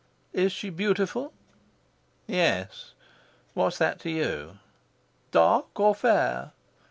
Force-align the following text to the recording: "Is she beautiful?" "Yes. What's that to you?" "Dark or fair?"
"Is 0.33 0.51
she 0.51 0.71
beautiful?" 0.71 1.31
"Yes. 2.25 2.93
What's 3.53 3.77
that 3.77 3.99
to 3.99 4.09
you?" 4.09 4.57
"Dark 5.29 5.79
or 5.79 5.93
fair?" 5.93 6.53